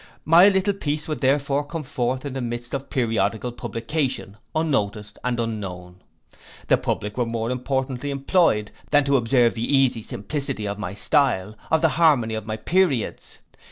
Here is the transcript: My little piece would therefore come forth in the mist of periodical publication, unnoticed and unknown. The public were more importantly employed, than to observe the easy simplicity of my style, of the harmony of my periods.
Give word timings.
My 0.25 0.49
little 0.49 0.73
piece 0.73 1.07
would 1.07 1.21
therefore 1.21 1.63
come 1.63 1.83
forth 1.83 2.25
in 2.25 2.33
the 2.33 2.41
mist 2.41 2.73
of 2.73 2.89
periodical 2.89 3.51
publication, 3.51 4.37
unnoticed 4.55 5.19
and 5.23 5.39
unknown. 5.39 5.97
The 6.69 6.77
public 6.77 7.17
were 7.19 7.25
more 7.27 7.51
importantly 7.51 8.09
employed, 8.09 8.71
than 8.89 9.03
to 9.03 9.15
observe 9.15 9.53
the 9.53 9.77
easy 9.77 10.01
simplicity 10.01 10.67
of 10.67 10.79
my 10.79 10.95
style, 10.95 11.53
of 11.69 11.81
the 11.83 11.89
harmony 11.99 12.33
of 12.33 12.47
my 12.47 12.57
periods. 12.57 13.37